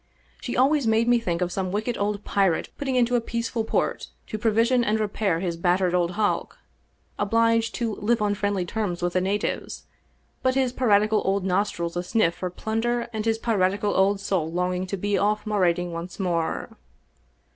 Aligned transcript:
She 0.41 0.57
always 0.57 0.87
made 0.87 1.07
me 1.07 1.19
think 1.19 1.43
of 1.43 1.51
some 1.51 1.71
wicked 1.71 1.95
old 1.95 2.23
pirate 2.23 2.69
putting 2.75 2.95
into 2.95 3.13
a 3.15 3.21
peaceful 3.21 3.63
port 3.63 4.07
to 4.25 4.39
provision 4.39 4.83
and 4.83 4.99
repair 4.99 5.39
his 5.41 5.55
battered 5.57 5.93
old 5.93 6.13
hulk, 6.13 6.57
obliged 7.19 7.75
to 7.75 7.93
live 7.97 8.19
on 8.19 8.33
friendly 8.33 8.65
terms 8.65 9.03
with 9.03 9.13
the 9.13 9.21
natives, 9.21 9.83
but 10.41 10.55
his 10.55 10.73
piratical 10.73 11.21
old 11.23 11.45
nostrils 11.45 11.95
asniff 11.95 12.33
for 12.33 12.49
plunder 12.49 13.09
and 13.13 13.25
his 13.25 13.37
piratical 13.37 13.93
old 13.93 14.19
soul 14.19 14.51
longing 14.51 14.87
to 14.87 14.97
be 14.97 15.19
off 15.19 15.45
marauding 15.45 15.91
once 15.91 16.19
more. 16.19 16.71